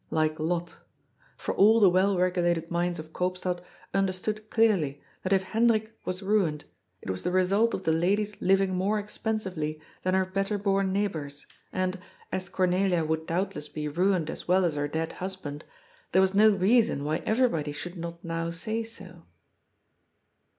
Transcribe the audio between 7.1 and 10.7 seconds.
was the result of the lady's living more expensively than her better